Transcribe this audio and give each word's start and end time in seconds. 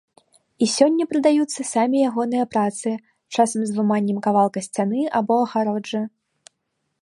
І 0.65 0.67
сёння 0.75 1.03
прадаюцца 1.11 1.65
самі 1.73 1.97
ягоныя 2.09 2.45
працы, 2.53 2.89
часам 3.35 3.61
з 3.73 3.77
выманнем 3.77 4.17
кавалка 4.29 4.59
сцяны 4.69 5.01
або 5.21 5.33
агароджы. 5.45 6.01